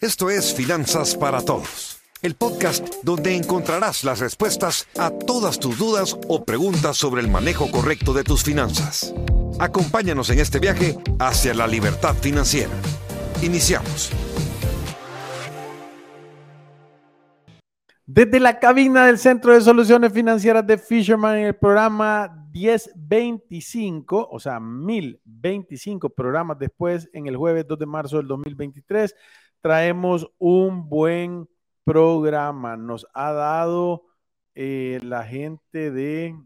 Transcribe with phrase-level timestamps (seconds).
[0.00, 6.18] Esto es Finanzas para Todos, el podcast donde encontrarás las respuestas a todas tus dudas
[6.26, 9.14] o preguntas sobre el manejo correcto de tus finanzas.
[9.58, 12.72] Acompáñanos en este viaje hacia la libertad financiera.
[13.42, 14.10] Iniciamos.
[18.06, 24.40] Desde la cabina del Centro de Soluciones Financieras de Fisherman en el programa 1025, o
[24.40, 29.14] sea, 1025 programas después, en el jueves 2 de marzo del 2023,
[29.60, 31.48] traemos un buen
[31.84, 32.76] programa.
[32.76, 34.04] Nos ha dado
[34.54, 36.36] eh, la gente de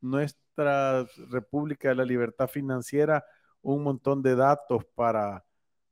[0.00, 3.24] nuestra República de la Libertad Financiera
[3.62, 5.44] un montón de datos para,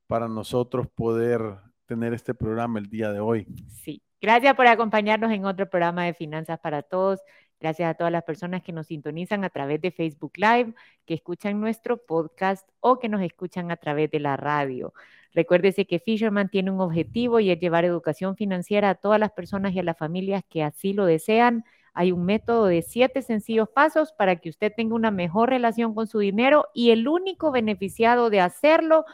[0.06, 1.40] para nosotros poder
[1.86, 3.46] tener este programa el día de hoy.
[3.68, 7.20] Sí, gracias por acompañarnos en otro programa de Finanzas para Todos.
[7.60, 10.74] Gracias a todas las personas que nos sintonizan a través de Facebook Live,
[11.04, 14.92] que escuchan nuestro podcast o que nos escuchan a través de la radio.
[15.34, 19.74] Recuérdese que Fisherman tiene un objetivo y es llevar educación financiera a todas las personas
[19.74, 21.64] y a las familias que así lo desean.
[21.92, 26.06] Hay un método de siete sencillos pasos para que usted tenga una mejor relación con
[26.06, 29.04] su dinero y el único beneficiado de hacerlo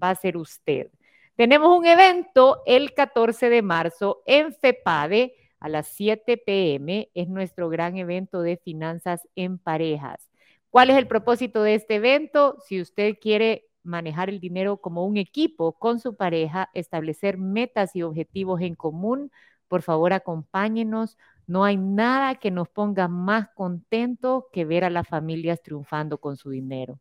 [0.00, 0.88] va a ser usted.
[1.34, 7.08] Tenemos un evento el 14 de marzo en FEPADE a las 7 pm.
[7.14, 10.30] Es nuestro gran evento de finanzas en parejas.
[10.68, 12.56] ¿Cuál es el propósito de este evento?
[12.66, 18.02] Si usted quiere manejar el dinero como un equipo con su pareja, establecer metas y
[18.02, 19.30] objetivos en común.
[19.68, 21.18] Por favor, acompáñenos.
[21.46, 26.36] No hay nada que nos ponga más contentos que ver a las familias triunfando con
[26.36, 26.98] su dinero.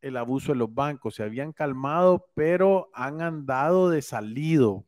[0.00, 1.14] el abuso de los bancos.
[1.16, 4.84] Se habían calmado, pero han andado de salido.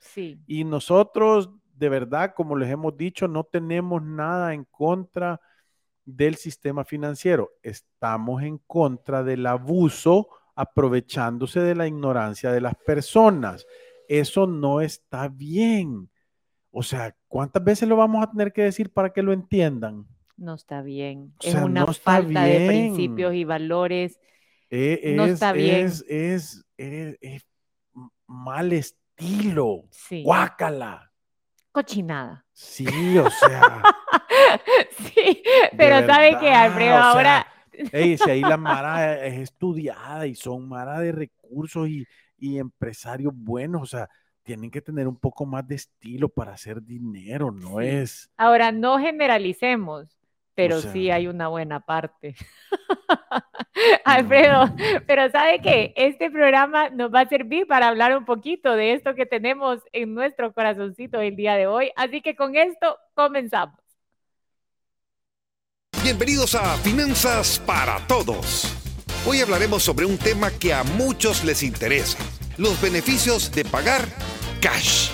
[0.00, 0.40] Sí.
[0.46, 5.40] Y nosotros, de verdad, como les hemos dicho, no tenemos nada en contra
[6.04, 7.52] del sistema financiero.
[7.62, 13.66] Estamos en contra del abuso aprovechándose de la ignorancia de las personas.
[14.08, 16.10] Eso no está bien.
[16.70, 20.06] O sea, ¿cuántas veces lo vamos a tener que decir para que lo entiendan?
[20.36, 21.32] No está bien.
[21.40, 24.18] es una falta de principios y valores
[24.74, 25.86] eh, no está bien.
[25.86, 26.04] Es,
[26.76, 27.46] es,
[28.26, 29.84] mal estilo.
[29.90, 30.22] Sí.
[30.22, 31.12] Guácala.
[31.70, 32.44] Cochinada.
[32.52, 33.82] Sí, o sea.
[34.90, 35.42] sí,
[35.76, 37.46] pero sabe que Alfredo ahora.
[37.90, 42.06] si ahí la Mara es estudiada y son Mara de recursos y,
[42.38, 44.08] y empresarios buenos, o sea,
[44.42, 48.30] tienen que tener un poco más de estilo para hacer dinero, no es.
[48.36, 50.16] Ahora, no generalicemos
[50.54, 52.34] pero sí hay una buena parte.
[54.04, 54.74] Alfredo,
[55.06, 55.92] pero ¿sabe qué?
[55.96, 60.14] Este programa nos va a servir para hablar un poquito de esto que tenemos en
[60.14, 61.90] nuestro corazoncito el día de hoy.
[61.96, 63.78] Así que con esto comenzamos.
[66.02, 68.70] Bienvenidos a Finanzas para Todos.
[69.26, 72.18] Hoy hablaremos sobre un tema que a muchos les interesa,
[72.58, 74.02] los beneficios de pagar
[74.60, 75.13] cash.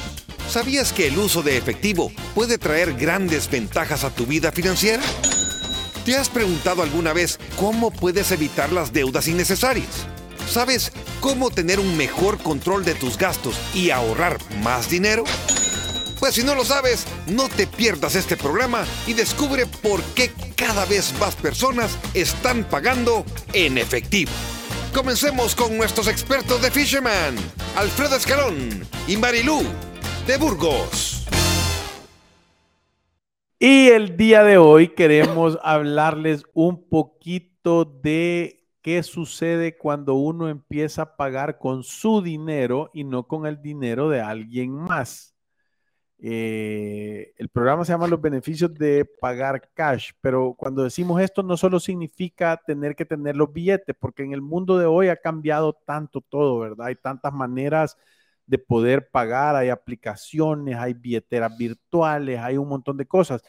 [0.50, 5.00] ¿Sabías que el uso de efectivo puede traer grandes ventajas a tu vida financiera?
[6.04, 10.08] ¿Te has preguntado alguna vez cómo puedes evitar las deudas innecesarias?
[10.50, 10.90] ¿Sabes
[11.20, 15.22] cómo tener un mejor control de tus gastos y ahorrar más dinero?
[16.18, 20.84] Pues si no lo sabes, no te pierdas este programa y descubre por qué cada
[20.84, 24.32] vez más personas están pagando en efectivo.
[24.92, 27.36] Comencemos con nuestros expertos de Fisherman,
[27.76, 29.64] Alfredo Escalón y Marilú
[30.30, 31.26] de Burgos.
[33.58, 41.02] Y el día de hoy queremos hablarles un poquito de qué sucede cuando uno empieza
[41.02, 45.34] a pagar con su dinero y no con el dinero de alguien más.
[46.20, 51.56] Eh, el programa se llama Los beneficios de pagar cash, pero cuando decimos esto no
[51.56, 55.72] solo significa tener que tener los billetes, porque en el mundo de hoy ha cambiado
[55.72, 56.86] tanto todo, ¿verdad?
[56.86, 57.96] Hay tantas maneras
[58.50, 63.42] de poder pagar, hay aplicaciones, hay billeteras virtuales, hay un montón de cosas.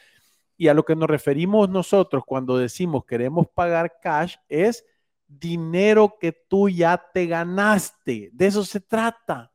[0.56, 4.84] Y a lo que nos referimos nosotros cuando decimos queremos pagar cash es
[5.26, 8.30] dinero que tú ya te ganaste.
[8.32, 9.52] De eso se trata.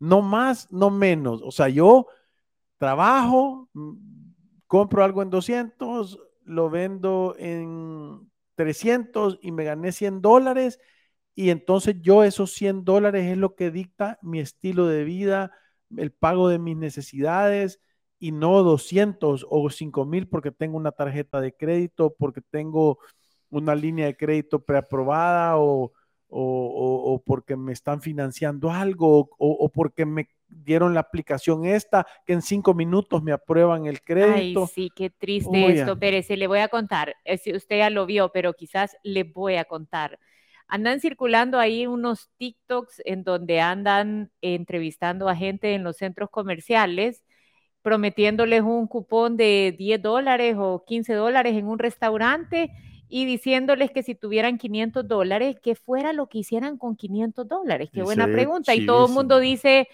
[0.00, 1.40] No más, no menos.
[1.44, 2.08] O sea, yo
[2.76, 3.92] trabajo, mm,
[4.66, 10.80] compro algo en 200, lo vendo en 300 y me gané 100 dólares.
[11.34, 15.52] Y entonces yo esos 100 dólares es lo que dicta mi estilo de vida,
[15.96, 17.80] el pago de mis necesidades
[18.18, 22.98] y no 200 o 5 mil porque tengo una tarjeta de crédito, porque tengo
[23.48, 25.92] una línea de crédito preaprobada o,
[26.28, 32.42] o, porque me están financiando algo o, porque me dieron la aplicación esta que en
[32.42, 34.62] cinco minutos me aprueban el crédito.
[34.62, 36.28] Ay, sí, qué triste esto, Pérez.
[36.30, 39.64] Le voy a contar, eh, si usted ya lo vio, pero quizás le voy a
[39.64, 40.18] contar.
[40.70, 47.22] Andan circulando ahí unos TikToks en donde andan entrevistando a gente en los centros comerciales
[47.82, 52.70] prometiéndoles un cupón de 10 dólares o 15 dólares en un restaurante
[53.08, 57.90] y diciéndoles que si tuvieran 500 dólares, que fuera lo que hicieran con 500 dólares.
[57.92, 58.74] Qué buena pregunta.
[58.74, 59.88] Y todo el mundo dice,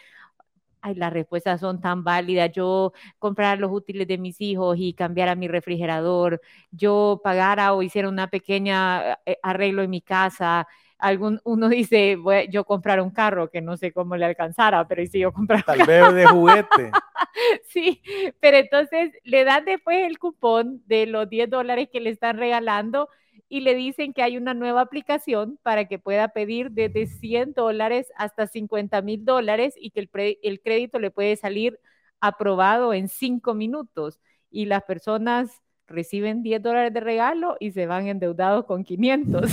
[0.87, 2.51] ay, las respuestas son tan válidas.
[2.53, 6.41] Yo comprar los útiles de mis hijos y cambiar a mi refrigerador,
[6.71, 10.67] yo pagara o hiciera una pequeña eh, arreglo en mi casa,
[10.99, 15.05] algún, uno dice, voy, yo comprar un carro que no sé cómo le alcanzara, pero
[15.07, 16.91] si yo comprar Tal vez de juguete.
[17.69, 18.01] sí,
[18.41, 23.09] pero entonces le dan después el cupón de los 10 dólares que le están regalando
[23.49, 28.13] y le dicen que hay una nueva aplicación para que pueda pedir desde 100 dólares
[28.17, 31.79] hasta 50 mil dólares y que el, el crédito le puede salir
[32.21, 34.21] aprobado en 5 minutos.
[34.51, 39.51] Y las personas reciben 10 dólares de regalo y se van endeudados con 500.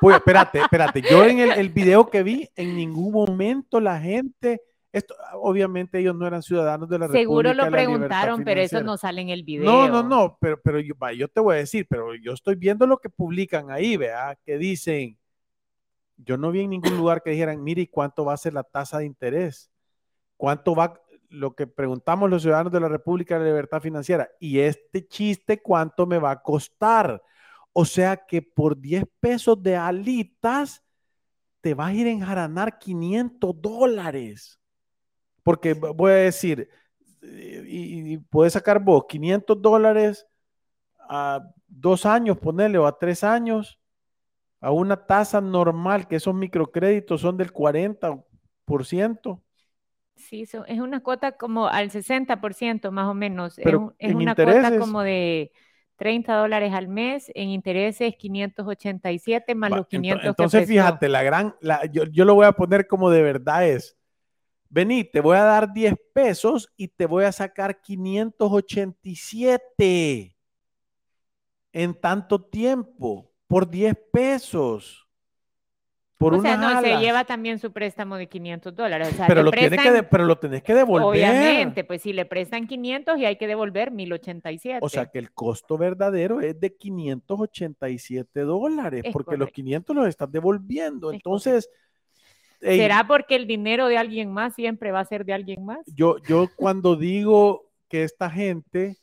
[0.00, 1.02] Pues espérate, espérate.
[1.02, 4.60] Yo en el, video que vi, en ningún momento la gente,
[4.96, 7.64] esto, obviamente ellos no eran ciudadanos de la Seguro República.
[7.64, 9.64] Seguro lo preguntaron, pero eso no sale en el video.
[9.64, 12.86] No, no, no, pero, pero yo, yo te voy a decir, pero yo estoy viendo
[12.86, 15.18] lo que publican ahí, vea, que dicen,
[16.16, 18.98] yo no vi en ningún lugar que dijeran, mire, ¿cuánto va a ser la tasa
[18.98, 19.70] de interés?
[20.36, 20.98] ¿Cuánto va,
[21.28, 24.30] lo que preguntamos los ciudadanos de la República de la Libertad Financiera?
[24.40, 27.22] Y este chiste, ¿cuánto me va a costar?
[27.72, 30.82] O sea que por 10 pesos de alitas
[31.60, 34.58] te vas a ir a enjaranar 500 dólares.
[35.46, 36.68] Porque voy a decir,
[37.22, 40.26] eh, y, puedes sacar vos 500 dólares
[40.98, 43.78] a dos años, ponerle, o a tres años,
[44.60, 49.40] a una tasa normal, que esos microcréditos son del 40%.
[50.16, 53.54] Sí, es una cuota como al 60% más o menos.
[53.62, 55.52] Pero es, una cuota como de
[55.94, 61.54] 30 dólares al mes, en intereses 587 más los 500 Entonces, fíjate, la gran,
[61.92, 63.96] yo, yo, lo voy a poner como de verdad es,
[64.68, 70.36] vení, te voy a dar 10 pesos y te voy a sacar 587
[71.72, 75.06] en tanto tiempo, por 10 pesos
[76.18, 79.14] o sea, no, se lleva también su préstamo de 500 dólares.
[79.26, 81.06] pero, lo que pero lo tenés que devolver.
[81.06, 84.80] Obviamente, pues si le prestan 500 y hay que devolver 1087.
[84.82, 90.30] O sea que el costo verdadero es de 587 dólares, porque los 500 los estás
[90.30, 91.12] devolviendo.
[91.12, 91.70] Entonces...
[92.60, 95.80] ¿Será porque el dinero de alguien más siempre va a ser de alguien más?
[95.86, 98.96] Yo, yo cuando digo que esta gente,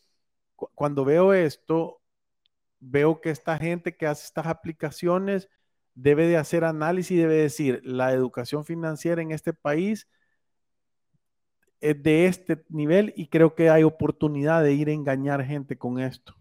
[0.76, 2.02] cuando veo esto,
[2.80, 5.50] veo que esta gente que hace estas aplicaciones
[5.96, 10.08] debe de hacer análisis y debe decir, la educación financiera en este país
[11.80, 16.00] es de este nivel y creo que hay oportunidad de ir a engañar gente con
[16.00, 16.36] esto.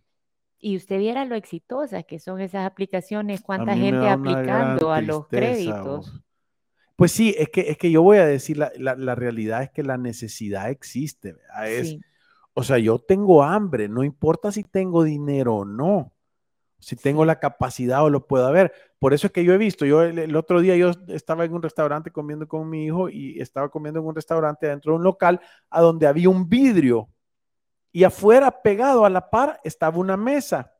[0.59, 6.23] Y usted viera lo exitosas que son esas aplicaciones, cuánta gente aplicando a los créditos.
[7.03, 9.99] Pues sí, es que, es que yo voy a decir, la, realidad es que la
[9.99, 11.35] necesidad existe.
[11.67, 11.97] Es,
[12.55, 16.13] O sea, yo tengo hambre, no importa si tengo dinero o no
[16.83, 18.73] si tengo la capacidad o lo puedo ver.
[18.99, 21.63] Por eso es que yo he visto, yo el, otro día yo estaba en un
[21.63, 25.41] restaurante comiendo con mi hijo y estaba comiendo en un restaurante dentro de un local
[25.71, 27.09] a donde había un vidrio
[27.93, 30.73] y afuera pegado a la par estaba una mesa.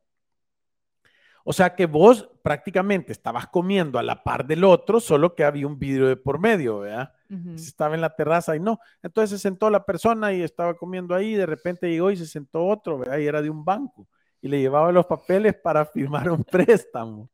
[1.43, 5.67] O sea que vos prácticamente estabas comiendo a la par del otro, solo que había
[5.67, 7.13] un vidrio de por medio, ¿verdad?
[7.55, 8.79] Estaba en la terraza y no.
[9.01, 12.27] Entonces se sentó la persona y estaba comiendo ahí, y de repente llegó y se
[12.27, 13.17] sentó otro, ¿verdad?
[13.17, 14.07] Y era de un banco
[14.43, 17.31] y le llevaba los papeles para firmar un préstamo.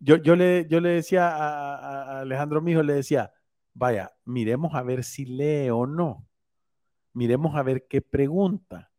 [0.00, 3.32] Yo, yo, le, yo le decía a, Alejandro, mi hijo, le decía,
[3.72, 6.26] vaya, miremos a ver si lee o no.
[7.12, 8.89] miremos a ver qué pregunta.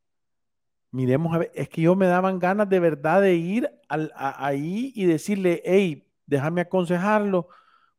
[0.92, 5.06] Miremos a ver, es que yo me daban ganas de verdad de ir ahí y
[5.06, 7.48] decirle, hey, déjame aconsejarlo,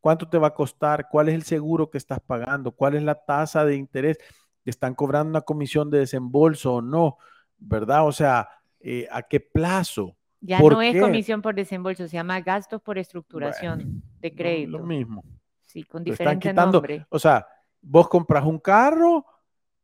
[0.00, 3.14] cuánto te va a costar, cuál es el seguro que estás pagando, cuál es la
[3.14, 4.18] tasa de interés,
[4.64, 7.18] están cobrando una comisión de desembolso o no,
[7.58, 8.06] ¿verdad?
[8.06, 8.48] O sea,
[8.80, 10.16] eh, ¿a qué plazo?
[10.40, 14.78] Ya no es comisión por desembolso, se llama gastos por estructuración de crédito.
[14.78, 15.24] Lo, mismo.
[15.60, 17.06] Sí, con diferente nombre.
[17.08, 17.46] O sea,
[17.80, 19.24] vos compras un carro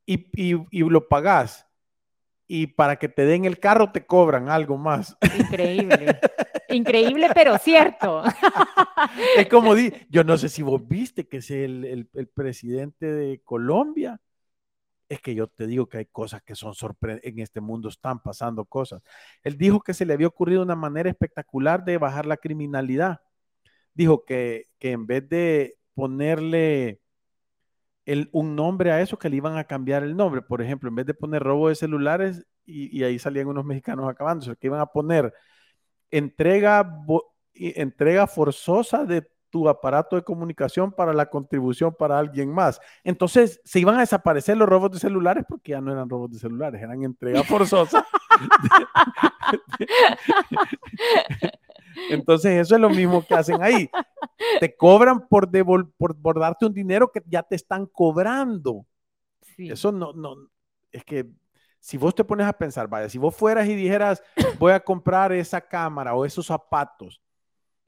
[0.04, 1.67] y, y, lo pagás.
[2.48, 5.16] Y para que te den el carro te cobran algo más.
[5.38, 6.18] Increíble.
[6.70, 8.24] Increíble, pero cierto.
[9.36, 13.40] es como di, yo no sé si vos viste que es el, el presidente de
[13.42, 14.20] Colombia
[15.08, 18.20] es que yo te digo que hay cosas que son sorprendentes, en este mundo están
[18.22, 19.02] pasando cosas.
[19.42, 23.20] Él dijo que se le había ocurrido una manera espectacular de bajar la criminalidad.
[23.94, 27.00] Dijo que, en vez de ponerle
[28.08, 30.40] el, un nombre a eso, que le iban a cambiar el nombre.
[30.40, 34.56] Por ejemplo, en vez de poner robo de celulares, y, ahí salían unos mexicanos acabándose,
[34.56, 35.34] que iban a poner
[36.10, 36.90] entrega,
[37.54, 42.80] entrega forzosa de tu aparato de comunicación para la contribución para alguien más.
[43.04, 46.38] Entonces se iban a desaparecer los robos de celulares porque ya no eran robos de
[46.38, 48.06] celulares, eran entrega forzosa.
[52.10, 53.90] Entonces eso es lo mismo que hacen ahí.
[54.60, 55.50] Te cobran por,
[55.96, 58.86] por, darte un dinero que ya te están cobrando.
[59.56, 60.36] Eso no, no,
[60.92, 61.26] es que
[61.80, 64.22] si vos te pones a pensar, vaya, si vos fueras y dijeras,
[64.58, 67.20] voy a comprar esa cámara o esos zapatos,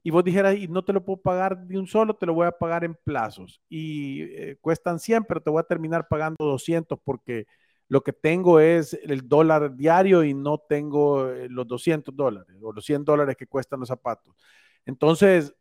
[0.03, 2.47] y vos dijeras, y no te lo puedo pagar de un solo, te lo voy
[2.47, 3.61] a pagar en plazos.
[3.69, 7.45] Y eh, cuestan 100, pero te voy a terminar pagando 200 porque
[7.91, 12.71] lo que tengo es el dólar diario y no tengo eh, los 200 dólares o
[12.71, 14.33] los 100 dólares que cuestan los zapatos.
[14.85, 15.53] Entonces,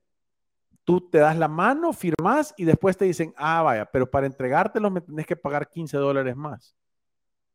[0.85, 4.93] tú te das la mano, firmas y después te dicen, ah, vaya, pero para entregártelo
[4.93, 6.77] me tenés que pagar 15 dólares más.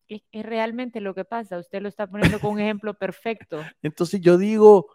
[0.09, 1.57] Es, es realmente lo que pasa.
[1.57, 3.61] Usted lo está poniendo con un ejemplo perfecto.
[3.81, 4.87] Entonces yo digo,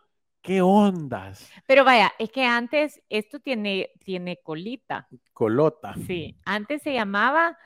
[0.43, 1.51] ¿Qué ondas?
[1.67, 5.09] Pero vaya, es que antes esto tiene, tiene colita.
[5.33, 5.95] Colota.
[6.07, 7.57] Sí, antes se llamaba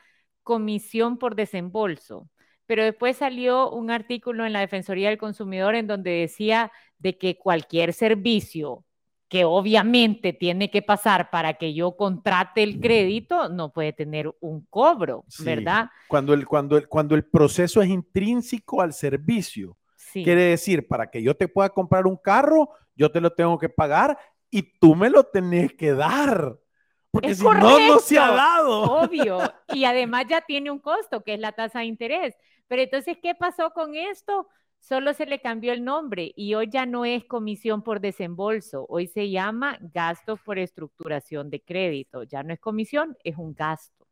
[0.44, 2.30] comisión por desembolso,
[2.66, 7.36] pero después salió un artículo en la Defensoría del Consumidor en donde decía de que
[7.36, 8.84] cualquier servicio
[9.28, 14.64] que obviamente tiene que pasar para que yo contrate el crédito, no puede tener un
[14.70, 15.88] cobro, ¿verdad?
[16.06, 19.76] Cuando el, cuando, el, cuando el proceso es intrínseco al servicio.
[20.12, 23.68] Quiere decir, para que yo te pueda comprar un carro, yo te lo tengo que
[23.68, 24.16] pagar
[24.48, 26.56] y tú me lo tenés que dar.
[27.14, 28.82] Porque si no, no se ha dado.
[28.82, 29.38] Obvio.
[29.72, 32.34] Y además ya tiene un costo, que es la tasa de interés.
[32.66, 34.48] Pero entonces, ¿qué pasó con esto?
[34.80, 39.06] Solo se le cambió el nombre y hoy ya no es comisión por desembolso, hoy
[39.06, 42.24] se llama gasto por estructuración de crédito.
[42.24, 44.08] Ya no es comisión, es un gasto.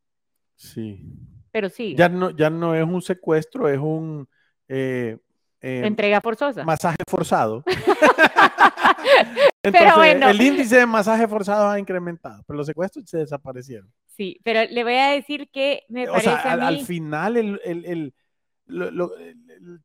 [0.55, 1.03] Sí.
[1.51, 1.95] Pero sí.
[1.95, 4.29] Ya no, ya no es un secuestro, es un
[4.69, 5.17] eh,
[5.63, 6.65] eh, Entrega forzosa.
[6.65, 7.63] Masaje forzado.
[9.61, 10.27] pero bueno.
[10.27, 13.89] El índice de masaje forzado ha incrementado, pero los secuestros se desaparecieron.
[14.07, 16.31] Sí, pero le voy a decir que me parece.
[16.31, 18.13] al, final, el, el, el,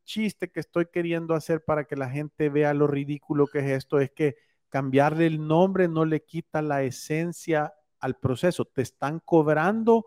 [0.02, 4.00] chiste que estoy queriendo hacer para que la gente vea lo ridículo que es esto
[4.00, 4.34] es que
[4.68, 8.64] cambiarle el nombre no le quita la esencia al proceso.
[8.64, 10.06] Te están cobrando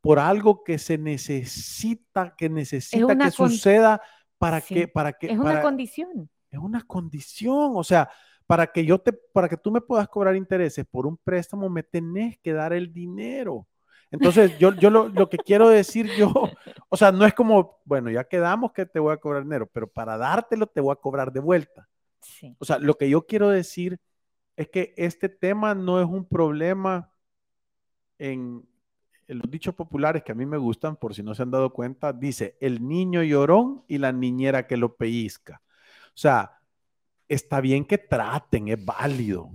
[0.00, 4.00] por algo que se necesita, que necesita que suceda
[4.42, 5.30] para que, para que.
[5.30, 6.28] Es una condición.
[6.50, 8.10] Es una condición, o sea,
[8.44, 11.84] para que yo te, para que tú me puedas cobrar intereses por un préstamo, me
[11.84, 13.68] tenés que dar el dinero.
[14.10, 16.32] Entonces, yo, yo lo, lo, que quiero decir yo,
[16.88, 19.86] o sea, no es como, bueno, ya quedamos que te voy a cobrar dinero, pero
[19.86, 21.88] para dártelo te voy a cobrar de vuelta.
[22.20, 22.56] Sí.
[22.58, 24.00] O sea, lo que yo quiero decir
[24.56, 27.12] es que este tema no es un problema
[28.18, 28.66] en,
[29.34, 32.12] los dichos populares que a mí me gustan, por si no se han dado cuenta,
[32.12, 35.62] dice el niño llorón y la niñera que lo pellizca.
[36.08, 36.58] O sea,
[37.28, 39.50] está bien que traten, es válido,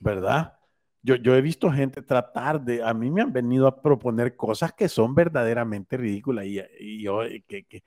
[0.00, 0.56] ¿verdad?
[1.02, 4.72] Yo, yo he visto gente tratar de, a mí me han venido a proponer cosas
[4.72, 7.82] que son verdaderamente ridículas y, yo, que, que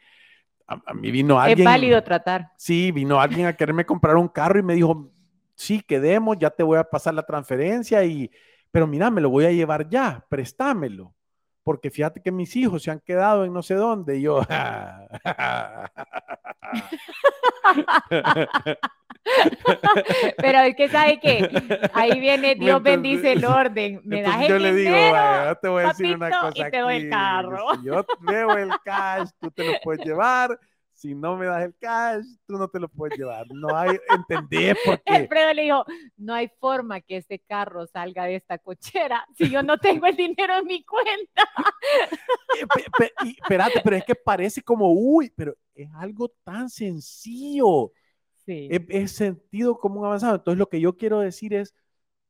[0.65, 1.59] a, mí vino alguien.
[1.59, 2.51] Es válido tratar.
[2.57, 5.11] Sí, vino alguien a quererme comprar un carro y me dijo,
[5.53, 8.31] sí, quedemos, ya te voy a pasar la transferencia y,
[8.71, 11.13] pero mira, me lo voy a llevar ya, préstamelo
[11.63, 14.17] porque fíjate que mis hijos se han quedado en no sé dónde.
[14.17, 14.41] Y yo.
[20.37, 21.49] Pero es que sabe que
[21.93, 24.01] ahí viene Dios bendice el orden.
[24.03, 26.67] Me das el yo le digo, yo te voy a decir una cosa.
[26.67, 27.81] Y te doy el carro.
[27.83, 30.59] yo veo el cash, tú te lo puedes llevar.
[31.03, 33.45] Si no me das el cash, tú no te lo puedes llevar.
[33.53, 35.13] No hay, ¿entendés por qué?
[35.13, 39.61] Alfredo le dijo, no hay forma que este carro salga de esta cochera si yo
[39.63, 41.43] no tengo el dinero en mi cuenta.
[43.21, 47.91] espérate, pero es que parece como, uy, pero es algo tan sencillo.
[48.45, 48.69] Sí.
[48.71, 50.35] Es, sentido común avanzado.
[50.35, 51.75] Entonces lo que yo quiero decir es,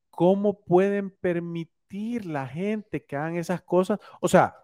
[0.09, 3.99] ¿cómo pueden permitir la gente que hagan esas cosas?
[4.19, 4.55] O sea,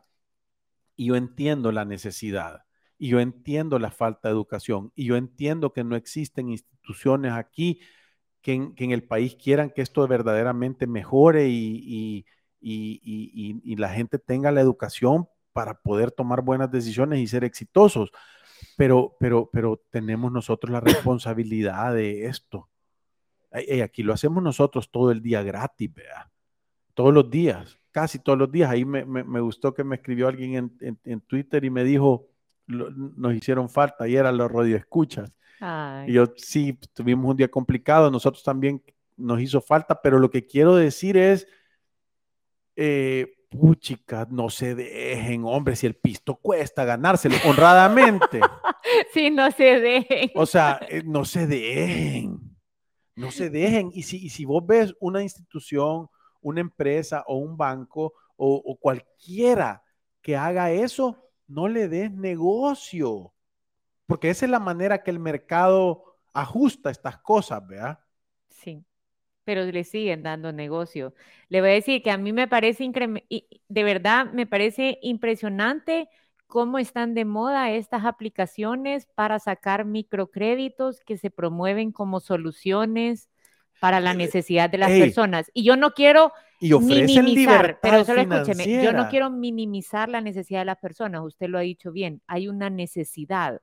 [0.97, 2.65] yo entiendo la necesidad
[2.99, 7.79] y yo entiendo la falta de educación y yo entiendo que no existen instituciones aquí
[8.41, 12.25] que en, el país quieran que esto verdaderamente mejore y,
[12.61, 18.11] y, la gente tenga la educación para poder tomar buenas decisiones y ser exitosos.
[18.77, 22.69] Pero, pero, pero tenemos nosotros la responsabilidad de esto.
[23.67, 26.31] Y aquí lo hacemos nosotros todo el día gratis, vea.
[26.93, 28.69] Todos los días, casi todos los días.
[28.69, 32.29] Ahí me, me, gustó que me escribió alguien en, en Twitter y me dijo,
[32.69, 35.31] nos hicieron falta y eran los radioescuchas.
[36.07, 38.81] Y yo sí, tuvimos un día complicado, nosotros también
[39.17, 41.47] nos hizo falta, pero lo que quiero decir es,
[42.75, 48.39] eh, puchica, no se dejen, hombre, si el pisto cuesta ganárselo honradamente.
[49.13, 50.31] sí, no se dejen.
[50.35, 52.39] O sea, eh, no se dejen,
[53.15, 53.91] no se dejen.
[53.93, 56.07] Y si, y si vos ves una institución,
[56.41, 59.83] una empresa o un banco o, o cualquiera
[60.21, 63.33] que haga eso, no le des negocio,
[64.05, 67.99] porque esa es la manera que el mercado ajusta estas cosas, ¿verdad?
[68.49, 68.85] Sí,
[69.43, 71.13] pero le siguen dando negocio.
[71.49, 72.89] Le voy a decir que a mí me parece,
[73.67, 76.07] de verdad, me parece impresionante
[76.45, 83.29] cómo están de moda estas aplicaciones para sacar microcréditos que se promueven como soluciones
[83.79, 85.51] para la necesidad de las personas.
[85.53, 90.59] Y yo no quiero y minimizar, pero solo escúcheme, yo no quiero minimizar la necesidad
[90.59, 93.61] de las personas, usted lo ha dicho bien, hay una necesidad,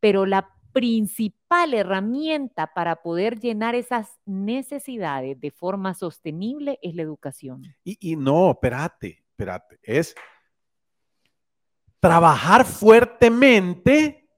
[0.00, 7.62] pero la principal herramienta para poder llenar esas necesidades de forma sostenible es la educación.
[7.82, 10.14] Y, y no, espérate, espérate, es
[11.98, 14.28] trabajar fuertemente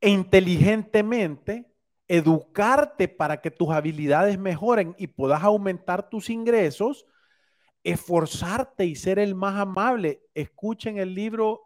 [0.00, 1.69] e inteligentemente
[2.10, 7.06] educarte para que tus habilidades mejoren y puedas aumentar tus ingresos,
[7.84, 10.20] esforzarte y ser el más amable.
[10.34, 11.60] Escuchen el libro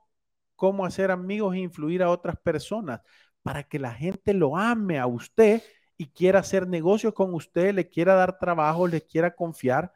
[0.55, 3.01] Cómo hacer amigos e influir a otras personas
[3.43, 5.63] para que la gente lo ame a usted
[5.97, 9.95] y quiera hacer negocios con usted, le quiera dar trabajo, le quiera confiar.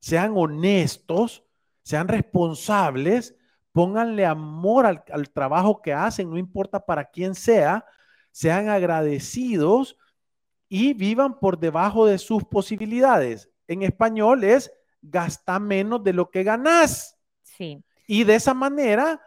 [0.00, 1.44] Sean honestos,
[1.82, 3.36] sean responsables,
[3.72, 7.84] pónganle amor al, al trabajo que hacen, no importa para quién sea,
[8.32, 9.96] sean agradecidos
[10.68, 13.50] y vivan por debajo de sus posibilidades.
[13.68, 17.18] En español es gasta menos de lo que ganas.
[17.42, 17.84] Sí.
[18.06, 19.20] Y de esa manera,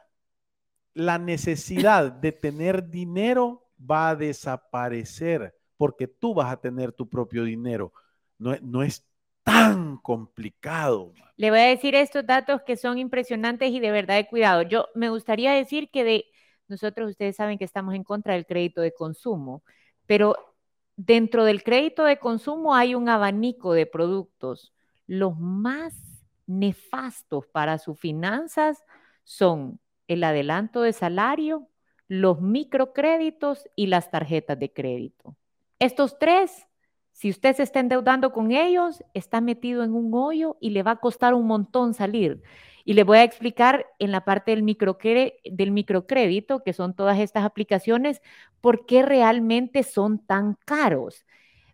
[0.94, 7.44] la necesidad de tener dinero va a desaparecer porque tú vas a tener tu propio
[7.44, 7.94] dinero.
[8.38, 9.06] No, no es
[9.44, 11.14] tan complicado.
[11.38, 14.64] Le voy a decir estos datos que son impresionantes y de verdad de cuidado.
[14.64, 16.26] Yo me gustaría decir que de
[16.68, 19.64] nosotros, ustedes saben que estamos en contra del crédito de consumo,
[20.06, 20.36] pero
[20.96, 24.74] dentro del crédito de consumo hay un abanico de productos.
[25.08, 25.94] Los más
[26.48, 28.84] nefastos para sus finanzas
[29.24, 31.68] son el adelanto de salario,
[32.08, 35.36] los microcréditos y las tarjetas de crédito.
[35.80, 36.68] Estos tres,
[37.12, 40.92] si usted se está endeudando con ellos, está metido en un hoyo y le va
[40.92, 42.44] a costar un montón salir.
[42.86, 44.64] Y le voy a explicar en la parte del,
[45.44, 48.22] del microcrédito, que son todas estas aplicaciones,
[48.62, 51.26] por qué realmente son tan caros.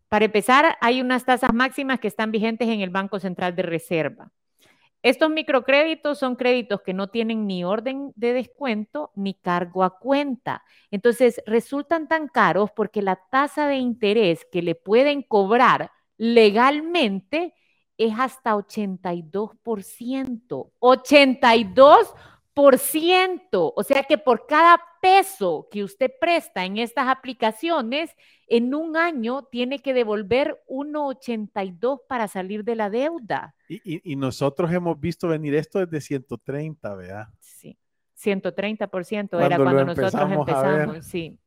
[0.08, 4.32] Para empezar, hay unas tasas máximas que están vigentes en el Banco Central de Reserva.
[5.04, 10.64] Estos microcréditos son créditos que no tienen ni orden de descuento ni cargo a cuenta.
[10.92, 17.56] Entonces, resultan tan caros porque la tasa de interés que le pueden cobrar legalmente
[18.06, 20.72] es hasta 82%.
[20.80, 23.74] 82%.
[23.76, 28.12] O sea que por cada peso que usted presta en estas aplicaciones,
[28.48, 33.54] en un año tiene que devolver 1,82 para salir de la deuda.
[33.68, 37.28] Y, nosotros hemos visto venir esto desde 130, ¿verdad?
[37.40, 37.78] Sí,
[38.18, 41.38] 130% era cuando nosotros empezamos, sí.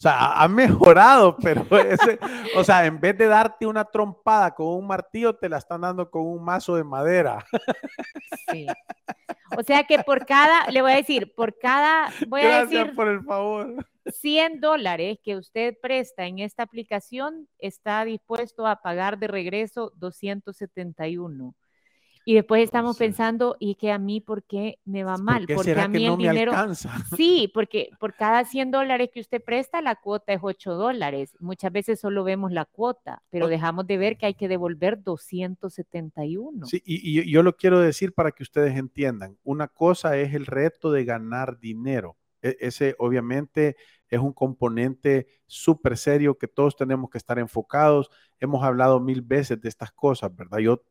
[0.00, 2.18] O sea, ha mejorado, pero ese,
[2.56, 6.10] o sea, en vez de darte una trompada con un martillo, te la están dando
[6.10, 7.44] con un mazo de madera.
[8.50, 8.66] Sí.
[9.58, 12.94] O sea que por cada, le voy a decir, por cada, voy a decir.
[12.94, 13.86] por el favor.
[14.06, 21.54] 100 dólares que usted presta en esta aplicación, está dispuesto a pagar de regreso 271.
[22.30, 25.46] Y después estamos pensando, ¿y que a mí por qué me va ¿por mal?
[25.48, 26.52] qué Porque será a mí que no el me dinero...
[26.52, 26.94] alcanza?
[27.16, 31.34] Sí, porque por cada 100 dólares que usted presta, la cuota es 8 dólares.
[31.40, 36.66] Muchas veces solo vemos la cuota, pero dejamos de ver que hay que devolver 271.
[36.66, 39.36] Sí, y, y yo lo quiero decir para que ustedes entiendan.
[39.42, 42.16] Una cosa es el reto de ganar dinero.
[42.42, 43.74] E- ese obviamente
[44.08, 48.08] es un componente súper serio que todos tenemos que estar enfocados.
[48.38, 50.58] Hemos hablado mil veces de estas cosas, ¿verdad?
[50.58, 50.84] Yo,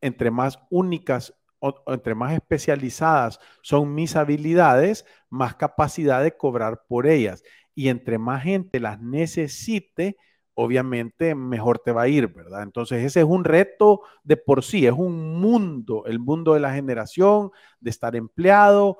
[0.00, 7.06] entre más únicas o, entre más especializadas son mis habilidades, más capacidad de cobrar por
[7.06, 7.42] ellas.
[7.74, 10.16] Y entre más gente las necesite,
[10.54, 12.62] obviamente mejor te va a ir, ¿verdad?
[12.62, 16.74] Entonces ese es un reto de por sí, es un mundo, el mundo de la
[16.74, 18.98] generación, de estar empleado,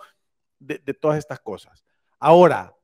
[0.61, 1.85] de, de todas estas cosas.
[2.21, 2.75] Ahora,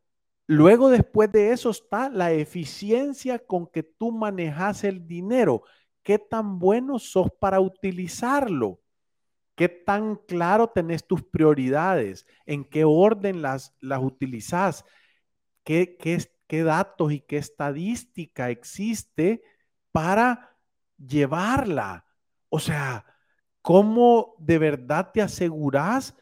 [0.46, 5.62] luego después de eso está la eficiencia con que tú manejas el dinero.
[6.04, 8.80] ¿Qué tan bueno sos para utilizarlo?
[9.56, 12.26] ¿Qué tan claro tenés tus prioridades?
[12.46, 14.84] ¿En qué orden las, las utilizás?
[15.64, 19.42] ¿Qué, qué, qué datos y qué estadística existe
[19.92, 20.56] para
[20.98, 22.06] llevarla?
[22.50, 23.06] O sea,
[23.62, 26.14] ¿cómo de verdad te aseguras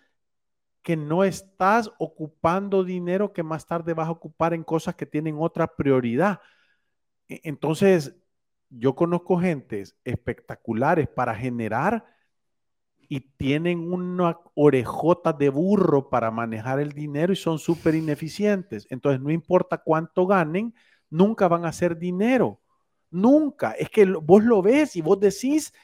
[0.83, 5.37] que no estás ocupando dinero que más tarde vas a ocupar en cosas que tienen
[5.38, 6.40] otra prioridad?
[7.29, 8.16] E- Entonces,
[8.73, 12.05] yo conozco gentes espectaculares para generar
[13.09, 18.87] y tienen una orejota de burro para manejar el dinero y son súper ineficientes.
[18.91, 20.75] Entonces, no importa cuánto ganen,
[21.11, 22.61] nunca van a hacer dinero.
[23.11, 23.73] Nunca.
[23.73, 25.75] Es que vos lo ves y vos decís,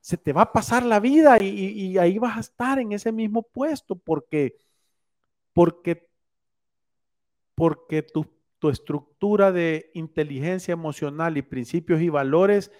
[0.00, 3.12] se te va a pasar la vida y, y- ahí vas a estar en ese
[3.12, 4.56] mismo puesto porque,
[5.52, 6.08] porque,
[7.54, 8.26] porque tu,
[8.58, 12.72] tu estructura de inteligencia emocional y principios y valores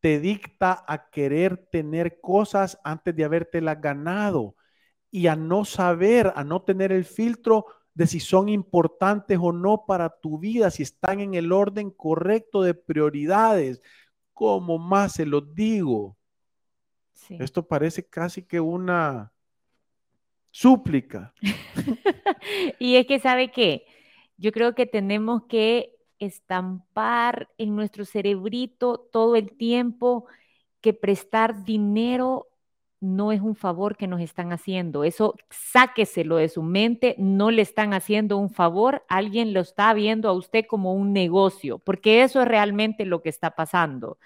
[0.00, 4.56] te dicta a querer tener cosas antes de habértelas ganado
[5.10, 9.84] y a no saber, a no tener el filtro de si son importantes o no
[9.86, 13.82] para tu vida, si están en el orden correcto de prioridades.
[14.32, 16.16] Como más se los digo,
[17.12, 17.36] Sí.
[17.38, 19.32] esto parece casi que una
[20.50, 21.32] súplica.
[22.78, 23.86] y es que, ¿sabe qué?
[24.42, 30.26] Yo creo que tenemos que estampar en nuestro cerebrito todo el tiempo
[30.80, 32.48] que prestar dinero
[32.98, 35.04] no es un favor que nos están haciendo.
[35.04, 40.28] Eso sáqueselo de su mente, no le están haciendo un favor, alguien lo está viendo
[40.28, 44.18] a usted como un negocio, porque eso es realmente lo que está pasando.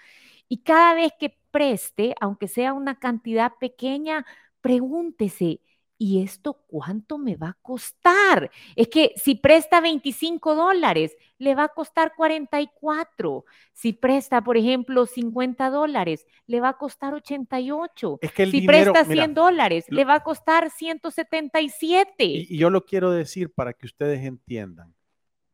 [0.48, 4.24] Y cada vez que preste, aunque sea una cantidad pequeña,
[4.62, 5.60] pregúntese,
[5.98, 8.50] ¿y esto cuánto me va a costar?
[8.74, 13.44] Es que si presta 25 dólares, le va a costar 44.
[13.72, 18.18] Si presta, por ejemplo, 50 dólares, le va a costar 88.
[18.20, 22.24] Es que el si dinero, presta mira, 100 dólares, lo- le va a costar 177.
[22.24, 24.94] Y, y yo lo quiero decir para que ustedes entiendan.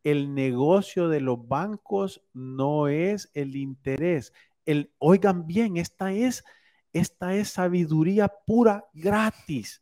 [0.05, 4.33] El negocio de los bancos no es el interés.
[4.67, 6.45] El, oigan bien, esta es,
[6.93, 9.82] esta es sabiduría pura gratis.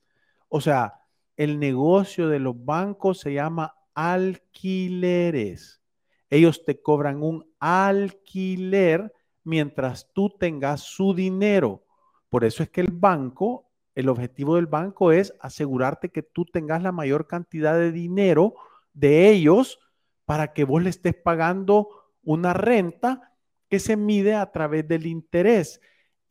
[0.50, 1.00] O sea,
[1.36, 5.80] el negocio de los bancos se llama alquileres.
[6.28, 9.12] Ellos te cobran un alquiler
[9.44, 11.84] mientras tú tengas su dinero.
[12.28, 16.82] Por eso es que el banco, el objetivo del banco es asegurarte que tú tengas
[16.82, 18.54] la mayor cantidad de dinero
[18.92, 19.78] de ellos
[20.24, 21.88] para que vos le estés pagando
[22.22, 23.34] una renta
[23.68, 25.80] que se mide a través del interés.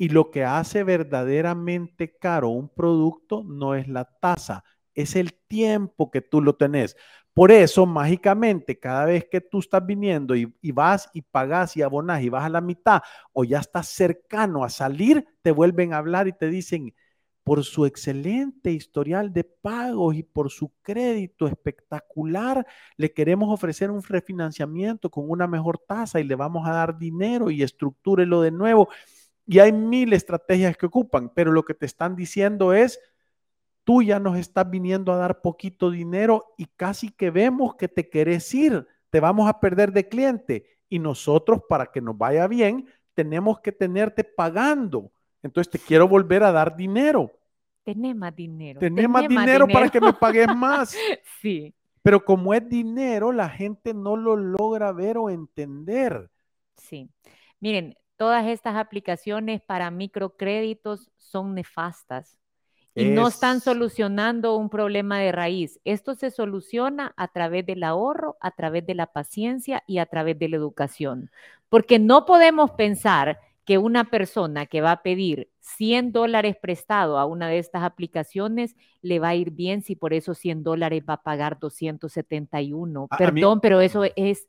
[0.02, 6.10] Y lo que hace verdaderamente caro un producto no es la tasa, es el tiempo
[6.10, 6.96] que tú lo tenés.
[7.34, 12.24] Por eso, mágicamente, cada vez que tú estás viniendo y, vas y pagas y abonás
[12.24, 13.02] y vas a la mitad
[13.34, 16.94] o ya estás cercano a salir, te vuelven a hablar y te dicen,
[17.44, 24.02] por su excelente historial de pagos y por su crédito espectacular, le queremos ofrecer un
[24.04, 28.88] refinanciamiento con una mejor tasa y le vamos a dar dinero y estructúrelo de nuevo.
[29.52, 33.00] Y hay mil estrategias que ocupan, pero lo que te están diciendo es,
[33.84, 38.12] tú ya nos estás viniendo a dar poquito dinero y casi que vemos que te
[38.12, 42.86] querés ir, te vamos a perder de cliente y nosotros para que nos vaya bien
[43.16, 45.12] tenemos que tenerte pagando.
[45.42, 47.32] Entonces te quiero volver a dar dinero.
[47.84, 48.80] Tenés más dinero.
[48.80, 50.96] Tenés más dinero, para que me pagues más.
[51.42, 51.74] sí.
[52.04, 56.30] Pero como es dinero, la gente no lo logra ver o entender.
[56.78, 57.10] Sí.
[57.60, 62.38] Miren, todas estas aplicaciones para microcréditos son nefastas
[62.95, 65.79] y no están Es- solucionando un problema de raíz.
[65.86, 70.38] Esto se soluciona a través del ahorro, a través de la paciencia y a través
[70.39, 71.32] de la educación.
[71.69, 77.25] Porque no podemos pensar que una persona que va a pedir 100 dólares prestado a
[77.25, 81.15] una de estas aplicaciones le va a ir bien si por esos 100 dólares va
[81.15, 83.08] a pagar 271.
[83.17, 84.47] Perdón, pero eso es,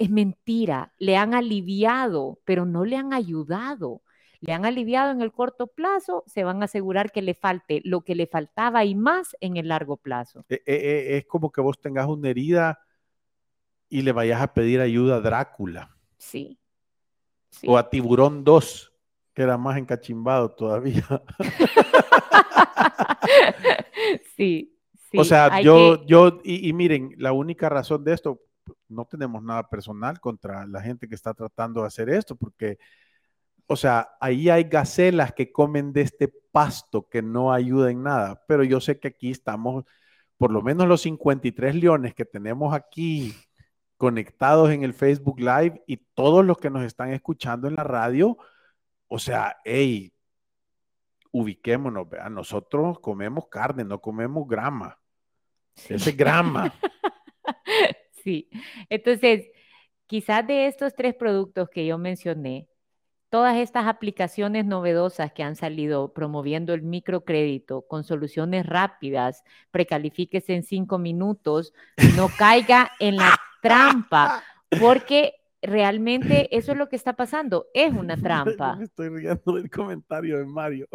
[0.00, 0.92] es mentira.
[0.98, 4.00] Le han aliviado, pero no le han ayudado.
[4.40, 8.00] Le han aliviado en el corto plazo, se van a asegurar que le falte lo
[8.00, 10.46] que le faltaba y más en el largo plazo.
[10.48, 12.78] E, e, e, es como que vos tengas una herida
[13.90, 15.94] y le vayas a pedir ayuda a Drácula.
[16.16, 16.58] Sí.
[17.66, 18.94] O a Tiburón 2,
[19.34, 21.04] que era más encachimbado todavía.
[24.34, 24.74] sí,
[25.10, 25.18] sí.
[25.18, 28.40] O sea, yo, yo, y, miren, la única razón de esto,
[28.88, 32.78] no tenemos nada personal contra la gente que está tratando de hacer esto, porque
[33.72, 38.42] o sea, ahí hay gacelas que comen de este pasto que no ayuda en nada,
[38.48, 39.84] pero yo sé que aquí estamos,
[40.38, 43.32] por lo menos los 53 leones que tenemos aquí
[43.96, 48.36] conectados en el Facebook Live y todos los que nos están escuchando en la radio,
[49.06, 50.12] o sea, hey,
[51.30, 54.98] ubiquémonos, vean, nosotros comemos carne, no comemos grama.
[55.88, 56.74] Ese grama.
[58.22, 58.48] sí,
[58.88, 59.46] entonces,
[60.06, 62.68] quizás de estos tres productos que yo mencioné,
[63.30, 70.64] todas estas aplicaciones novedosas que han salido promoviendo el microcrédito con soluciones rápidas, precalifíquese en
[70.64, 71.72] cinco minutos,
[72.16, 74.42] no caiga en la trampa,
[74.80, 78.76] porque realmente eso es lo que está pasando, es una trampa.
[78.76, 80.88] Me estoy riendo del comentario de Mario.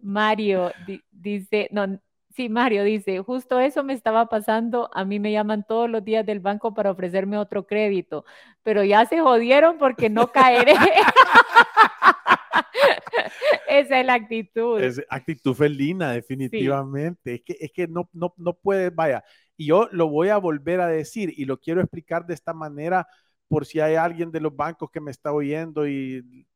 [0.00, 0.72] Mario
[1.10, 2.00] dice, no,
[2.36, 6.26] Sí, Mario dice, justo eso me estaba pasando, a mí me llaman todos los días
[6.26, 8.26] del banco para ofrecerme otro crédito,
[8.62, 10.74] pero ya se jodieron porque no caeré.
[13.68, 14.82] Esa es la actitud.
[14.82, 17.36] Es actitud felina, definitivamente.
[17.36, 19.24] Es que, es que no, no, no puede, vaya,
[19.56, 23.08] y yo lo voy a volver a decir y lo quiero explicar de esta manera
[23.48, 26.46] por si hay alguien de los bancos que me está oyendo y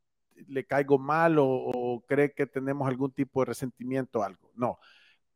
[0.46, 4.50] le caigo mal o, o cree que tenemos algún tipo de resentimiento o algo.
[4.54, 4.78] No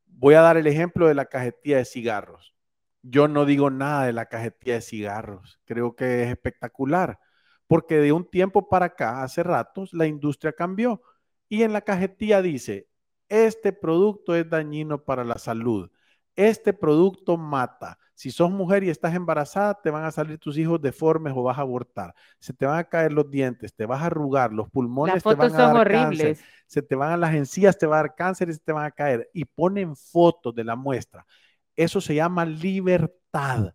[0.07, 2.55] Voy a dar el ejemplo de la cajetilla de cigarros.
[3.03, 5.61] Yo no digo nada de la cajetilla de cigarros.
[5.65, 7.19] Creo que es espectacular,
[7.67, 11.03] porque de un tiempo para acá, hace ratos, la industria cambió.
[11.49, 12.89] Y en la cajetilla dice,
[13.29, 15.91] este producto es dañino para la salud.
[16.37, 17.99] Este producto mata.
[18.15, 21.59] Si sos mujer y estás embarazada, te van a salir tus hijos deformes o vas
[21.59, 22.15] a abortar.
[22.39, 25.53] Se te van a caer los dientes, te vas a arrugar, los pulmones te van
[25.53, 26.39] a dar horribles.
[26.39, 28.73] Cáncer, se te van a las encías, te va a dar cáncer y se te
[28.73, 29.29] van a caer.
[29.33, 31.27] Y ponen fotos de la muestra.
[31.75, 33.75] Eso se llama libertad.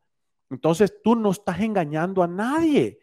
[0.49, 2.99] Entonces tú no estás engañando a nadie.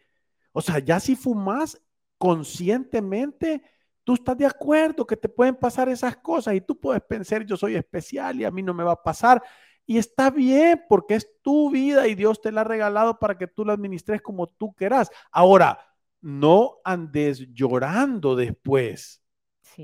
[0.51, 1.79] O sea, ya si fumas
[2.17, 3.61] conscientemente,
[4.07, 7.57] tú estás de acuerdo que te pueden pasar esas cosas y tú puedes pensar, yo
[7.57, 9.43] soy especial y a mí no me va a pasar.
[9.85, 13.47] Y está bien porque es tu vida y Dios te la ha regalado para que
[13.47, 15.11] tú la administres como tú quieras.
[15.29, 15.77] Ahora,
[16.21, 19.21] no andes llorando después.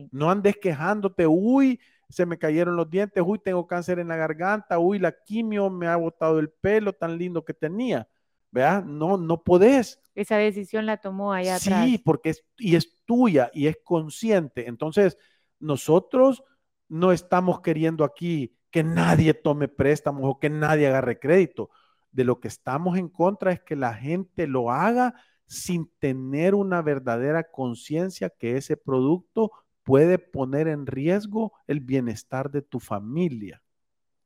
[0.10, 4.80] No andes quejándote, uy, se me cayeron los dientes, uy, tengo cáncer en la garganta,
[4.80, 8.08] uy, la quimio me ha botado el pelo tan lindo que tenía.
[8.54, 8.86] ¿Verdad?
[8.86, 10.00] No, no podés.
[10.14, 11.86] Esa decisión la tomó allá atrás.
[11.86, 14.68] Sí, porque es, y es tuya y es consciente.
[14.68, 15.18] Entonces,
[15.60, 16.44] nosotros
[16.88, 21.72] no estamos queriendo aquí que nadie tome préstamos o que nadie agarre crédito.
[22.12, 25.16] De lo que estamos en contra es que la gente lo haga
[25.48, 32.62] sin tener una verdadera conciencia que ese producto puede poner en riesgo el bienestar de
[32.62, 33.63] tu familia.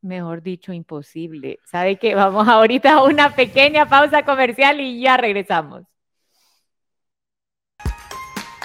[0.01, 1.59] Mejor dicho, imposible.
[1.65, 5.83] ¿Sabe que Vamos ahorita a una pequeña pausa comercial y ya regresamos.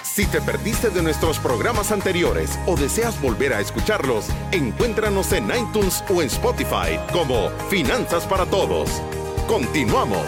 [0.03, 6.05] Si te perdiste de nuestros programas anteriores o deseas volver a escucharlos, encuéntranos en iTunes
[6.15, 9.03] o en Spotify como Finanzas para Todos.
[9.49, 10.27] Continuamos.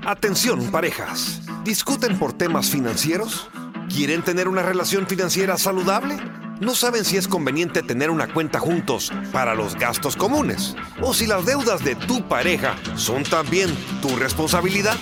[0.06, 1.42] Atención parejas.
[1.64, 3.50] ¿Discuten por temas financieros?
[3.88, 6.18] ¿Quieren tener una relación financiera saludable?
[6.62, 11.26] No saben si es conveniente tener una cuenta juntos para los gastos comunes o si
[11.26, 14.96] las deudas de tu pareja son también tu responsabilidad.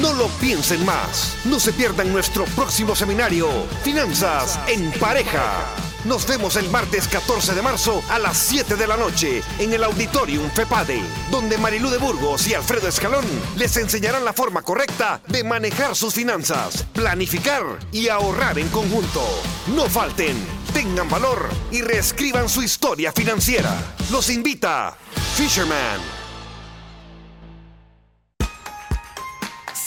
[0.00, 1.36] No lo piensen más.
[1.44, 3.48] No se pierdan nuestro próximo seminario,
[3.82, 5.85] Finanzas en Pareja.
[6.06, 9.82] Nos vemos el martes 14 de marzo a las 7 de la noche en el
[9.82, 13.24] Auditorium FEPADE, donde Marilú de Burgos y Alfredo Escalón
[13.56, 19.20] les enseñarán la forma correcta de manejar sus finanzas, planificar y ahorrar en conjunto.
[19.74, 20.36] No falten,
[20.72, 23.74] tengan valor y reescriban su historia financiera.
[24.12, 24.96] Los invita
[25.34, 26.25] Fisherman.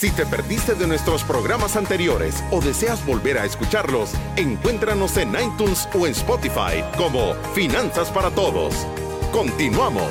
[0.00, 5.86] Si te perdiste de nuestros programas anteriores o deseas volver a escucharlos, encuéntranos en iTunes
[5.92, 8.86] o en Spotify como Finanzas para Todos.
[9.30, 10.10] Continuamos.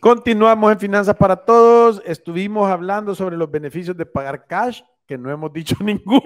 [0.00, 2.00] Continuamos en Finanzas para Todos.
[2.06, 6.22] Estuvimos hablando sobre los beneficios de pagar cash que no hemos dicho ninguno,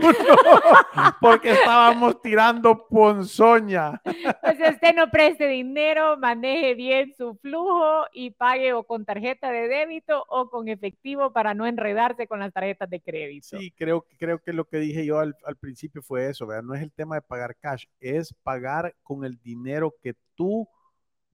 [1.19, 3.99] porque estábamos tirando ponzoña.
[4.05, 9.69] Pues usted no preste dinero, maneje bien su flujo y pague o con tarjeta de
[9.69, 13.59] débito o con efectivo para no enredarse con las tarjetas de crédito.
[13.59, 16.65] Sí, creo, creo que lo que dije yo al, al principio fue eso, ¿verdad?
[16.65, 20.69] No es el tema de pagar cash, es pagar con el dinero que tú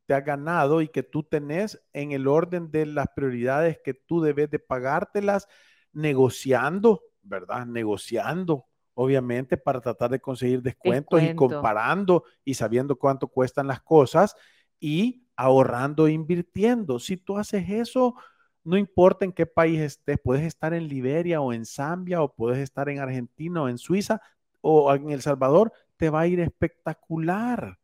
[0.06, 4.20] te has ganado y que tú tenés en el orden de las prioridades que tú
[4.20, 5.48] debes de pagártelas
[5.92, 7.64] negociando ¿verdad?
[7.64, 14.34] Negociando, obviamente, para tratar de conseguir descuentos y comparando y sabiendo cuánto cuestan las cosas
[14.78, 16.98] y ahorrando e invirtiendo.
[16.98, 18.16] Si tú haces eso,
[18.64, 22.58] no importa en qué país estés, puedes estar en Liberia o en Zambia o puedes
[22.58, 24.20] estar en Argentina o en Suiza
[24.60, 27.78] o en El Salvador, te va a ir espectacular.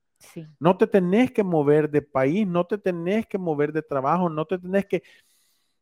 [0.58, 4.44] No te tenés que mover de país, no te tenés que mover de trabajo, no
[4.44, 5.02] te tenés que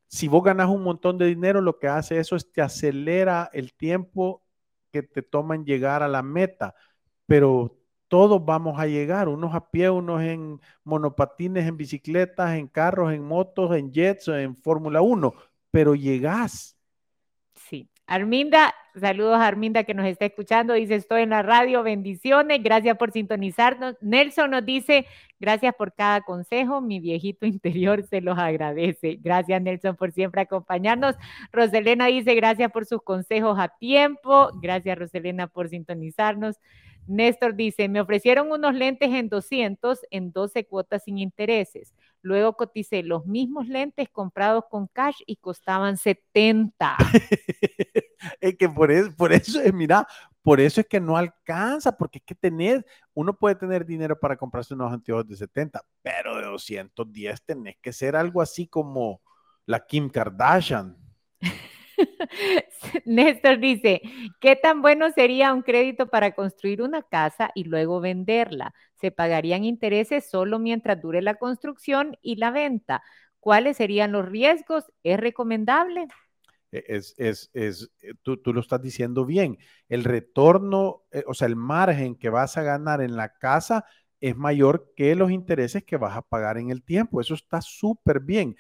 [0.09, 3.75] si vos ganas un montón de dinero, lo que hace eso es te acelera el
[3.75, 4.43] tiempo
[4.93, 6.75] que te toma en llegar a la meta,
[7.27, 7.77] pero
[8.09, 13.25] todos vamos a llegar, unos a pie, unos en monopatines, en bicicletas, en carros, en
[13.25, 15.35] motos, en jets, en Fórmula 1,
[15.71, 16.77] pero llegás.
[17.55, 17.88] Sí.
[18.07, 22.99] Arminda, saludos a Arminda que nos está escuchando, dice estoy en la radio, bendiciones, gracias
[22.99, 23.97] por sintonizarnos.
[24.03, 25.07] Nelson nos dice,
[25.44, 29.18] gracias por cada consejo, mi viejito interior se los agradece.
[29.20, 31.16] Gracias Nelson por siempre acompañarnos.
[31.52, 36.57] Roselena dice, gracias por sus consejos a tiempo, gracias Roselena por sintonizarnos.
[37.07, 41.92] Néstor dice, me ofrecieron unos lentes en 200 en 12 cuotas sin intereses.
[42.22, 46.96] Luego coticé los mismos lentes comprados con cash y costaban 70.
[48.40, 50.07] es que por eso, por eso es, mira,
[50.44, 54.37] por eso es que no alcanza, porque es que tener, uno puede tener dinero para
[54.37, 59.22] comprarse unos anteojos de 70, pero de 210 tenés que ser algo así como
[59.64, 60.98] la Kim Kardashian.
[63.07, 64.02] Néstor dice,
[64.38, 68.74] ¿qué tan bueno sería un crédito para construir una casa y luego venderla?
[69.00, 73.02] Se pagarían intereses solo mientras dure la construcción y la venta.
[73.40, 74.85] ¿Cuáles serían los riesgos?
[75.04, 76.07] ¿Es recomendable?
[76.75, 79.59] E, es, es, es eh, tú, tú, lo estás diciendo bien.
[79.89, 83.85] El retorno, eh, o sea, el margen que vas a ganar en la casa
[84.21, 87.21] es mayor que los intereses que vas a pagar en el tiempo.
[87.21, 88.57] Eso está súper bien.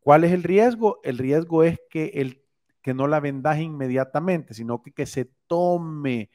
[0.00, 1.00] ¿Cuál es el riesgo?
[1.04, 2.42] El riesgo es que el
[2.82, 6.30] que no la vendas inmediatamente, sino que, que se tome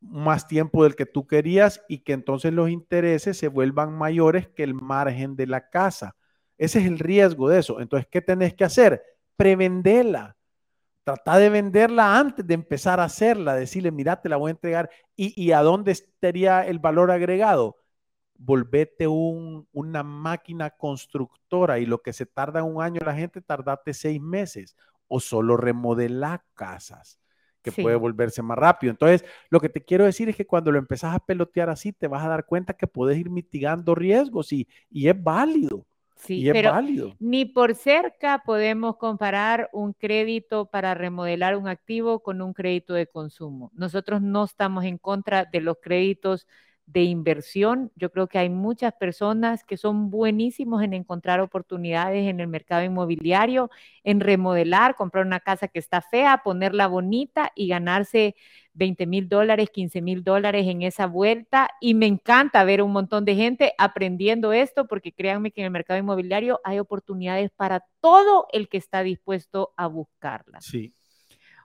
[0.00, 4.62] más tiempo del que tú querías y que entonces los intereses se vuelvan mayores que
[4.64, 6.16] el margen de la casa.
[6.58, 7.80] Ese es el riesgo de eso.
[7.80, 9.02] Entonces, ¿qué tenés que hacer?
[9.36, 10.36] Prevendela.
[11.14, 14.90] Trata de venderla antes de empezar a hacerla, decirle, mira, te la voy a entregar.
[15.16, 17.76] ¿Y, a dónde estaría el valor agregado?
[18.34, 24.20] Volvete una máquina constructora y lo que se tarda un año la gente, tardate seis
[24.20, 24.76] meses
[25.08, 27.18] o solo remodelar casas,
[27.60, 28.92] que puede volverse más rápido.
[28.92, 32.06] Entonces, lo que te quiero decir es que cuando lo empezás a pelotear así, te
[32.06, 35.86] vas a dar cuenta que puedes ir mitigando riesgos y, y es válido.
[36.20, 37.16] Sí, pero válido.
[37.18, 43.06] ni por cerca podemos comparar un crédito para remodelar un activo con un crédito de
[43.06, 43.70] consumo.
[43.74, 46.46] Nosotros no estamos en contra de los créditos
[46.92, 47.92] de inversión.
[47.94, 52.82] Yo creo que hay muchas personas que son buenísimos en encontrar oportunidades en el mercado
[52.82, 53.70] inmobiliario,
[54.02, 58.34] en remodelar, comprar una casa que está fea, ponerla bonita y ganarse
[58.72, 61.68] 20 mil dólares, 15 mil dólares en esa vuelta.
[61.80, 65.70] Y me encanta ver un montón de gente aprendiendo esto porque créanme que en el
[65.70, 70.64] mercado inmobiliario hay oportunidades para todo el que está dispuesto a buscarlas.
[70.64, 70.92] Sí.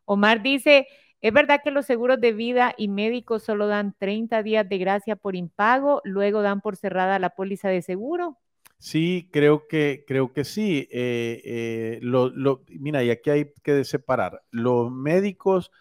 [0.05, 0.87] Omar dice,
[1.21, 5.15] es verdad que los seguros de vida y médicos solo dan 30 días de gracia
[5.15, 8.37] por impago, luego dan por cerrada la póliza de seguro.
[8.77, 10.87] Sí, creo que, creo que sí.
[10.91, 12.31] Eh, eh, lo,
[12.67, 14.43] mira, y aquí hay que separar.
[14.51, 15.71] Los médicos,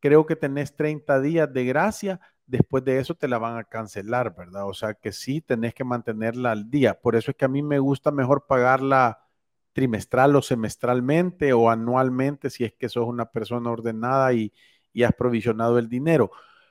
[0.00, 4.34] creo que tenés 30 días de gracia, después de eso te la van a cancelar,
[4.34, 4.66] ¿verdad?
[4.66, 7.00] O sea que sí, tenés que mantenerla al día.
[7.00, 9.20] Por eso es que a mí me gusta mejor pagarla
[9.72, 14.52] trimestral o semestralmente o anualmente si es que sos una persona ordenada y,
[14.94, 16.30] y has provisionado el dinero.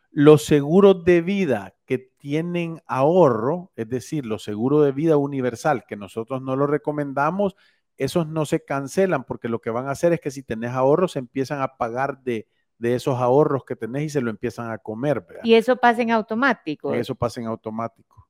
[0.10, 5.98] Los seguros de vida que, tienen ahorro, es decir, los seguros de vida universal, que
[5.98, 7.58] nosotros no lo recomendamos,
[7.98, 11.12] esos no se cancelan porque lo que van a hacer es que si tenés ahorros,
[11.12, 12.48] se empiezan a pagar de,
[12.78, 15.20] de esos ahorros que tenés y se lo empiezan a comer.
[15.20, 15.44] ¿verdad?
[15.44, 16.94] Y eso pasa en automático.
[16.94, 18.30] Eso pasa en automático.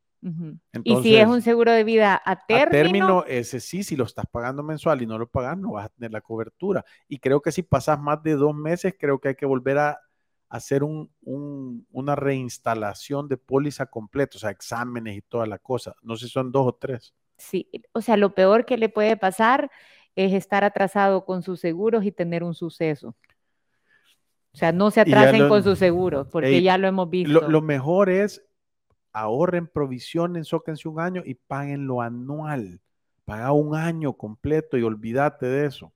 [0.83, 4.03] Y si es un seguro de vida a término, a término, ese sí, si lo
[4.05, 6.83] estás pagando mensual y no lo pagas, no vas a tener la cobertura.
[7.07, 9.99] Y creo que si pasas más de dos meses, creo que hay que volver a
[10.49, 15.95] hacer un, un, una reinstalación de póliza completa, o sea, exámenes y toda la cosa.
[16.03, 17.13] No sé si son dos o tres.
[17.37, 19.71] sí, o sea, lo peor que le puede pasar
[20.15, 23.15] es estar atrasado con sus seguros y tener un suceso.
[24.53, 27.41] O sea, no se atrasen lo- con sus seguros, porque Ey, ya lo hemos visto.
[27.41, 28.43] Lo, lo mejor es
[29.13, 32.81] ahorren provisión, sóquense un año y paguen lo anual.
[33.25, 35.93] Paga un año completo y olvídate de eso.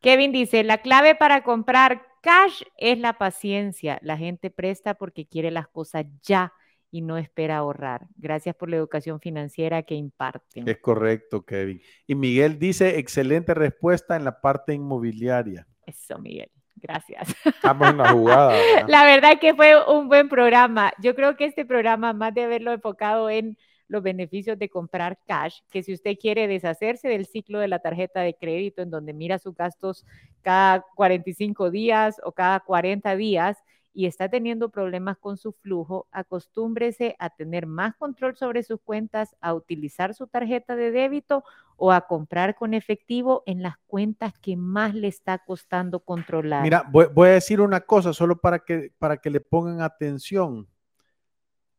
[0.00, 3.98] Kevin dice, la clave para comprar cash es la paciencia.
[4.02, 6.52] La gente presta porque quiere las cosas ya
[6.90, 8.06] y no espera ahorrar.
[8.16, 10.68] Gracias por la educación financiera que imparten.
[10.68, 11.80] Es correcto, Kevin.
[12.06, 15.66] Y Miguel dice, excelente respuesta en la parte inmobiliaria.
[15.84, 16.50] Eso, Miguel.
[16.80, 17.34] Gracias.
[17.44, 18.48] Estamos en la jugada.
[18.48, 18.88] ¿verdad?
[18.88, 20.92] La verdad que fue un buen programa.
[21.00, 23.56] Yo creo que este programa, más de haberlo enfocado en
[23.88, 28.20] los beneficios de comprar cash, que si usted quiere deshacerse del ciclo de la tarjeta
[28.20, 30.04] de crédito, en donde mira sus gastos
[30.42, 33.56] cada 45 días o cada 40 días
[33.98, 39.34] y está teniendo problemas con su flujo, acostúmbrese a tener más control sobre sus cuentas,
[39.40, 41.42] a utilizar su tarjeta de débito
[41.76, 46.62] o a comprar con efectivo en las cuentas que más le está costando controlar.
[46.62, 50.68] Mira, voy, a decir una cosa solo para que, para que le pongan atención.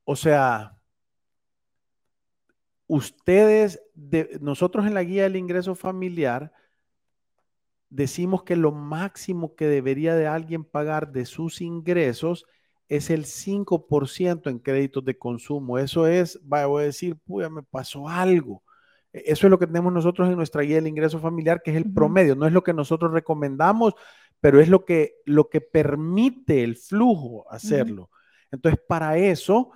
[0.03, 0.77] O sea,
[2.87, 6.51] ustedes, de, nosotros en la guía del ingreso familiar,
[7.89, 12.45] decimos que lo máximo que debería de alguien pagar de sus ingresos
[12.87, 15.77] es el 5% en créditos de consumo.
[15.77, 18.63] Eso es, vaya, voy a decir, puya, me pasó algo.
[19.13, 21.77] E- Eso es lo que tenemos nosotros en nuestra guía del ingreso familiar, que es
[21.77, 22.35] el promedio.
[22.35, 23.93] No es lo que nosotros recomendamos,
[24.39, 28.09] pero es lo que, lo que permite el flujo hacerlo.
[28.51, 29.71] Entonces, para eso,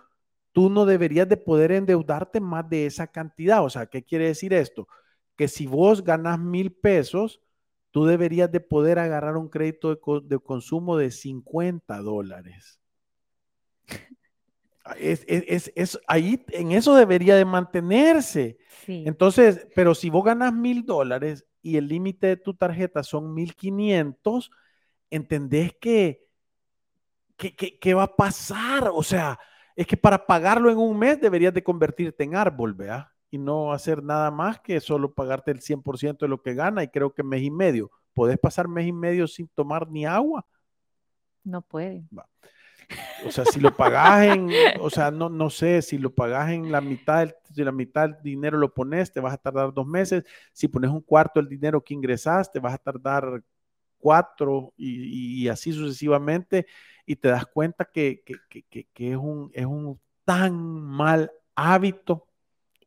[0.52, 3.64] tú no deberías de poder endeudarte más de esa cantidad.
[3.64, 4.88] O sea, ¿qué quiere decir esto?
[5.36, 7.42] Que si vos ganas mil pesos,
[7.94, 12.82] tú deberías de poder agarrar un crédito de, co- de consumo de 50 dólares.
[14.98, 18.58] Es, es- es- es- ahí en eso debería de mantenerse.
[18.86, 19.04] Sí.
[19.08, 23.56] Entonces, pero si vos ganas mil dólares y el límite de tu tarjeta son mil
[23.56, 24.52] quinientos,
[25.10, 26.28] entendés que,
[27.38, 28.90] que, que- que va a pasar.
[28.94, 29.40] O sea,
[29.76, 33.13] es que para pagarlo en un mes deberías de convertirte en árbol, ¿vea?
[33.34, 36.90] Y no hacer nada más que solo pagarte el 100% de lo que gana y
[36.90, 37.90] creo que mes y medio.
[38.14, 40.46] Podés pasar mes y medio sin tomar ni agua.
[41.44, 42.04] No puede.
[43.26, 46.72] O sea, si lo pagás en, o sea, no, no sé, si lo pagás en
[46.72, 49.88] la mitad, del- si la mitad del dinero lo pones, te vas a tardar dos
[49.88, 50.24] meses.
[50.52, 53.42] Si pones un cuarto del dinero que ingresas, te vas a tardar
[53.98, 56.68] cuatro y, y así sucesivamente.
[57.06, 61.32] Y te das cuenta que, que- que- que- que es, un, es un tan mal
[61.56, 62.28] hábito.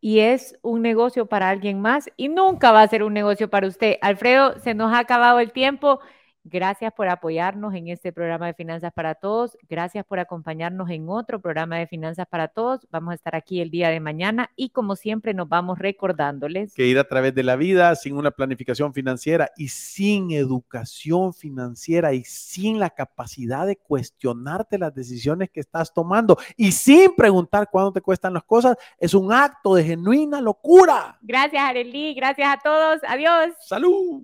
[0.00, 3.66] Y es un negocio para alguien más y nunca va a ser un negocio para
[3.66, 3.96] usted.
[4.00, 6.00] Alfredo, se nos ha acabado el tiempo.
[6.48, 9.58] Gracias por apoyarnos en este programa de Finanzas para Todos.
[9.68, 12.86] Gracias por acompañarnos en otro programa de Finanzas para Todos.
[12.92, 16.72] Vamos a estar aquí el día de mañana y como siempre nos vamos recordándoles.
[16.72, 22.12] que ir a través de la vida sin una planificación financiera y sin educación financiera
[22.12, 27.92] y sin la capacidad de cuestionarte las decisiones que estás tomando y sin preguntar cuándo
[27.92, 31.18] te cuestan las cosas, es un acto de genuina locura.
[31.22, 32.14] Gracias, Arely.
[32.14, 33.00] Gracias a todos.
[33.08, 33.52] Adiós.
[33.66, 34.22] Salud.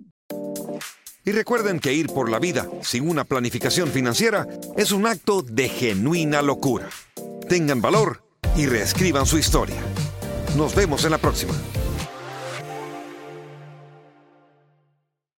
[1.25, 4.45] Y recuerden que ir por la vida sin una planificación financiera
[4.75, 6.89] es un acto de genuina locura.
[7.47, 8.23] Tengan valor
[8.57, 9.81] y reescriban su historia.
[10.57, 11.53] Nos vemos en la próxima.